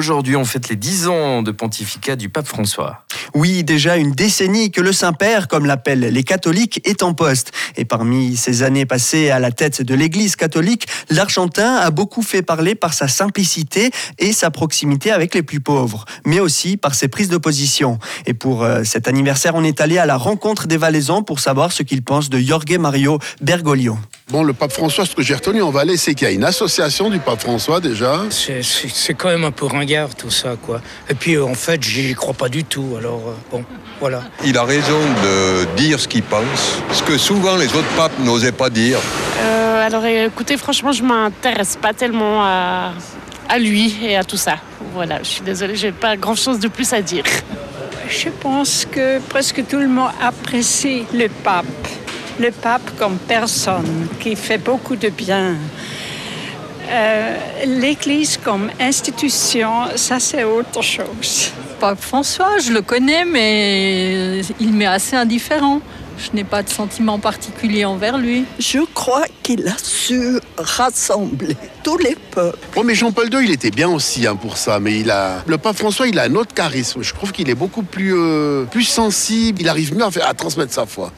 aujourd'hui 0.00 0.34
on 0.34 0.46
fête 0.46 0.70
les 0.70 0.76
10 0.76 1.08
ans 1.08 1.42
de 1.42 1.50
pontificat 1.50 2.16
du 2.16 2.30
pape 2.30 2.46
François. 2.46 3.04
Oui, 3.34 3.64
déjà 3.64 3.96
une 3.96 4.12
décennie 4.12 4.70
que 4.70 4.80
le 4.80 4.92
Saint-Père, 4.92 5.48
comme 5.48 5.66
l'appellent 5.66 6.00
les 6.00 6.24
catholiques, 6.24 6.80
est 6.84 7.02
en 7.02 7.14
poste. 7.14 7.52
Et 7.76 7.84
parmi 7.84 8.36
ces 8.36 8.62
années 8.62 8.86
passées 8.86 9.30
à 9.30 9.38
la 9.38 9.52
tête 9.52 9.82
de 9.82 9.94
l'Église 9.94 10.36
catholique, 10.36 10.86
l'Argentin 11.10 11.76
a 11.76 11.90
beaucoup 11.90 12.22
fait 12.22 12.42
parler 12.42 12.74
par 12.74 12.94
sa 12.94 13.08
simplicité 13.08 13.90
et 14.18 14.32
sa 14.32 14.50
proximité 14.50 15.10
avec 15.10 15.34
les 15.34 15.42
plus 15.42 15.60
pauvres, 15.60 16.04
mais 16.24 16.40
aussi 16.40 16.76
par 16.76 16.94
ses 16.94 17.08
prises 17.08 17.28
de 17.28 17.38
position. 17.38 17.98
Et 18.26 18.34
pour 18.34 18.64
euh, 18.64 18.82
cet 18.84 19.08
anniversaire, 19.08 19.54
on 19.54 19.64
est 19.64 19.80
allé 19.80 19.98
à 19.98 20.06
la 20.06 20.16
rencontre 20.16 20.66
des 20.66 20.76
Valaisans 20.76 21.22
pour 21.22 21.40
savoir 21.40 21.72
ce 21.72 21.82
qu'ils 21.82 22.02
pensent 22.02 22.30
de 22.30 22.38
Jorge 22.38 22.78
Mario 22.78 23.18
Bergoglio. 23.40 23.98
Bon, 24.30 24.44
le 24.44 24.52
pape 24.52 24.72
François, 24.72 25.06
ce 25.06 25.16
que 25.16 25.22
j'ai 25.22 25.34
retenu 25.34 25.60
en 25.60 25.70
Valais, 25.70 25.96
c'est 25.96 26.14
qu'il 26.14 26.28
y 26.28 26.30
a 26.30 26.32
une 26.32 26.44
association 26.44 27.10
du 27.10 27.18
pape 27.18 27.40
François 27.40 27.80
déjà. 27.80 28.22
C'est 28.30 29.14
quand 29.14 29.28
même 29.28 29.44
un 29.44 29.50
peu 29.50 29.66
ringard 29.66 30.14
tout 30.14 30.30
ça, 30.30 30.56
quoi. 30.60 30.80
Et 31.08 31.14
puis 31.14 31.36
en 31.36 31.54
fait, 31.54 31.82
j'y 31.82 32.14
crois 32.14 32.34
pas 32.34 32.48
du 32.48 32.62
tout. 32.62 32.94
Alors 32.96 33.19
euh, 33.28 33.34
bon, 33.50 33.64
voilà. 34.00 34.22
Il 34.44 34.56
a 34.56 34.64
raison 34.64 34.98
de 35.22 35.64
dire 35.76 35.98
ce 36.00 36.08
qu'il 36.08 36.22
pense, 36.22 36.82
ce 36.92 37.02
que 37.02 37.18
souvent 37.18 37.56
les 37.56 37.68
autres 37.68 37.94
papes 37.96 38.18
n'osaient 38.20 38.52
pas 38.52 38.70
dire. 38.70 38.98
Euh, 39.40 39.86
alors 39.86 40.04
écoutez, 40.04 40.56
franchement, 40.56 40.92
je 40.92 41.02
m'intéresse 41.02 41.76
pas 41.80 41.92
tellement 41.92 42.44
à, 42.44 42.92
à 43.48 43.58
lui 43.58 43.96
et 44.02 44.16
à 44.16 44.24
tout 44.24 44.36
ça. 44.36 44.56
Voilà, 44.94 45.18
je 45.22 45.28
suis 45.28 45.42
désolée, 45.42 45.76
j'ai 45.76 45.92
pas 45.92 46.16
grand 46.16 46.34
chose 46.34 46.58
de 46.58 46.68
plus 46.68 46.92
à 46.92 47.02
dire. 47.02 47.24
Je 48.08 48.28
pense 48.28 48.86
que 48.90 49.20
presque 49.20 49.64
tout 49.68 49.78
le 49.78 49.88
monde 49.88 50.10
apprécie 50.20 51.04
le 51.14 51.28
pape 51.28 51.66
le 52.40 52.50
pape 52.50 52.96
comme 52.98 53.18
personne 53.18 54.08
qui 54.18 54.34
fait 54.34 54.58
beaucoup 54.58 54.96
de 54.96 55.10
bien. 55.10 55.56
Euh, 56.88 57.36
L'Église 57.66 58.38
comme 58.42 58.70
institution, 58.80 59.70
ça 59.94 60.18
c'est 60.18 60.44
autre 60.44 60.82
chose. 60.82 61.52
Pape 61.80 62.02
François, 62.02 62.58
je 62.58 62.72
le 62.72 62.82
connais, 62.82 63.24
mais 63.24 64.42
il 64.60 64.74
m'est 64.74 64.84
assez 64.84 65.16
indifférent. 65.16 65.80
Je 66.18 66.36
n'ai 66.36 66.44
pas 66.44 66.62
de 66.62 66.68
sentiment 66.68 67.18
particulier 67.18 67.86
envers 67.86 68.18
lui. 68.18 68.44
Je 68.58 68.80
crois 68.92 69.24
qu'il 69.42 69.66
a 69.66 69.76
su 69.82 70.38
rassembler 70.58 71.56
tous 71.82 71.96
les 71.96 72.16
peuples. 72.32 72.58
Oh, 72.76 72.82
mais 72.82 72.94
Jean-Paul 72.94 73.32
II, 73.32 73.42
il 73.42 73.50
était 73.50 73.70
bien 73.70 73.88
aussi 73.88 74.26
hein, 74.26 74.36
pour 74.36 74.58
ça. 74.58 74.78
Mais 74.78 75.00
il 75.00 75.10
a, 75.10 75.42
le 75.46 75.56
pape 75.56 75.78
François, 75.78 76.06
il 76.06 76.18
a 76.18 76.24
un 76.24 76.34
autre 76.34 76.52
charisme. 76.52 77.02
Je 77.02 77.14
trouve 77.14 77.32
qu'il 77.32 77.48
est 77.48 77.54
beaucoup 77.54 77.82
plus, 77.82 78.14
euh, 78.14 78.64
plus 78.64 78.84
sensible. 78.84 79.62
Il 79.62 79.68
arrive 79.70 79.96
mieux 79.96 80.04
à, 80.04 80.10
faire, 80.10 80.28
à 80.28 80.34
transmettre 80.34 80.74
sa 80.74 80.84
foi. 80.84 81.10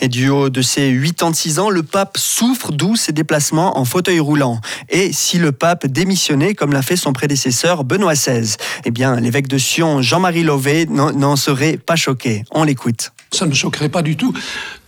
Et 0.00 0.08
du 0.08 0.30
haut 0.30 0.48
de 0.48 0.62
ses 0.62 0.92
86 0.92 1.58
ans, 1.58 1.70
le 1.70 1.82
pape 1.82 2.16
souffre, 2.16 2.72
d'où 2.72 2.96
ses 2.96 3.12
déplacements 3.12 3.78
en 3.78 3.84
fauteuil 3.84 4.18
roulant. 4.18 4.60
Et 4.88 5.12
si 5.12 5.38
le 5.38 5.52
pape 5.52 5.86
démissionnait, 5.86 6.54
comme 6.54 6.72
l'a 6.72 6.82
fait 6.82 6.96
son 6.96 7.12
prédécesseur 7.12 7.84
Benoît 7.84 8.14
XVI, 8.14 8.56
eh 8.84 8.90
bien, 8.90 9.20
l'évêque 9.20 9.48
de 9.48 9.58
Sion, 9.58 10.00
Jean-Marie 10.00 10.42
Lové, 10.42 10.86
n'en 10.86 11.36
serait 11.36 11.76
pas 11.76 11.96
choqué. 11.96 12.44
On 12.50 12.64
l'écoute. 12.64 13.12
Ça 13.32 13.44
ne 13.44 13.50
me 13.50 13.54
choquerait 13.54 13.90
pas 13.90 14.02
du 14.02 14.16
tout. 14.16 14.32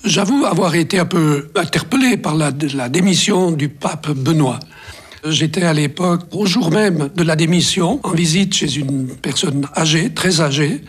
J'avoue 0.04 0.44
avoir 0.46 0.74
été 0.74 0.98
un 0.98 1.04
peu 1.04 1.50
interpellé 1.54 2.16
par 2.16 2.34
la, 2.34 2.50
la 2.74 2.88
démission 2.88 3.52
du 3.52 3.68
pape 3.68 4.10
Benoît. 4.10 4.58
J'étais 5.24 5.62
à 5.62 5.72
l'époque, 5.72 6.22
au 6.32 6.46
jour 6.46 6.72
même 6.72 7.10
de 7.14 7.22
la 7.22 7.36
démission, 7.36 8.00
en 8.02 8.10
visite 8.10 8.54
chez 8.54 8.76
une 8.76 9.06
personne 9.06 9.68
âgée, 9.76 10.12
très 10.12 10.40
âgée, 10.40 10.82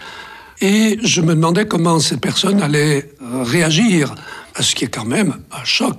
et 0.63 0.97
je 1.03 1.19
me 1.19 1.35
demandais 1.35 1.67
comment 1.67 1.99
cette 1.99 2.21
personne 2.21 2.61
allait 2.61 3.09
euh, 3.21 3.43
réagir 3.43 4.15
à 4.55 4.63
ce 4.63 4.73
qui 4.75 4.85
est 4.85 4.87
quand 4.87 5.03
même 5.03 5.35
un 5.51 5.63
choc. 5.65 5.97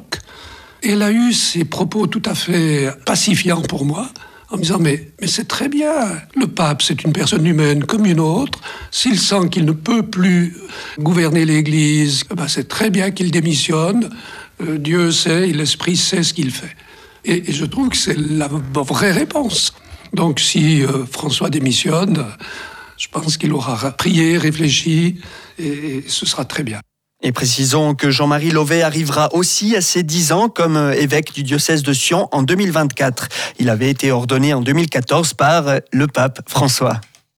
elle 0.83 1.03
a 1.03 1.12
eu 1.12 1.34
ces 1.34 1.67
propos 1.67 2.06
tout 2.06 2.23
à 2.25 2.34
fait 2.34 2.89
pacifiants 3.05 3.61
pour 3.61 3.84
moi, 3.84 4.09
en 4.51 4.56
me 4.56 4.62
disant 4.62 4.79
mais, 4.81 5.11
mais 5.21 5.27
c'est 5.27 5.45
très 5.45 5.69
bien, 5.69 5.93
le 6.34 6.47
pape 6.47 6.81
c'est 6.81 7.05
une 7.05 7.12
personne 7.12 7.45
humaine 7.47 7.84
comme 7.84 8.06
une 8.06 8.21
autre, 8.21 8.59
s'il 8.91 9.21
sent 9.21 9.51
qu'il 9.51 9.67
ne 9.67 9.73
peut 9.73 10.03
plus 10.03 10.56
gouverner 10.99 11.45
l'Église, 11.45 12.25
eh 12.31 12.34
ben 12.34 12.49
c'est 12.49 12.67
très 12.67 12.89
bien 12.89 13.11
qu'il 13.11 13.31
démissionne, 13.31 14.09
euh, 14.62 14.78
Dieu 14.78 15.11
sait, 15.11 15.49
l'Esprit 15.49 15.99
sait 15.99 16.22
ce 16.22 16.33
qu'il 16.33 16.50
fait. 16.50 16.75
Et, 17.27 17.53
je 17.53 17.67
trouve 17.67 17.91
que 17.91 17.99
c'est 17.99 18.19
la 18.19 18.49
vraie 18.49 19.12
réponse. 19.12 19.75
Donc 20.15 20.41
si 20.41 20.83
euh, 20.83 21.05
François 21.05 21.50
démissionne, 21.50 22.25
je 22.97 23.09
pense 23.09 23.37
qu'il 23.37 23.53
aura 23.53 23.91
prié, 23.93 24.38
réfléchi, 24.38 25.21
et 25.59 26.05
ce 26.06 26.27
sera 26.27 26.44
très 26.44 26.62
bien. 26.62 26.81
Et 27.22 27.32
précisons 27.32 27.94
que 27.94 28.10
Jean-Marie 28.10 28.50
Lové 28.50 28.82
arrivera 28.82 29.34
aussi 29.34 29.77
à 29.77 29.81
ses 29.81 30.03
10 30.03 30.32
ans 30.32 30.49
comme 30.50 30.77
euh, 30.77 30.93
évêque 30.93 31.32
du 31.32 31.43
diocèse 31.43 31.82
de 31.82 31.94
Sion 31.94 32.28
en 32.32 32.43
2024. 32.43 33.28
Il 33.59 33.71
avait 33.71 33.88
été 33.88 34.12
ordonné 34.12 34.53
en 34.53 34.60
2014 34.60 35.32
par 35.32 35.65
le 35.91 36.06
pape 36.06 36.41
François. 36.47 37.00